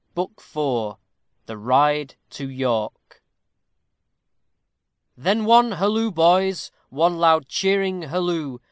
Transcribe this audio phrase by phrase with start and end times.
[0.15, 0.95] BOOK IV
[1.45, 3.21] THE RIDE TO YORK
[5.15, 6.71] Then one halloo, boys!
[6.89, 8.57] one loud cheering halloo!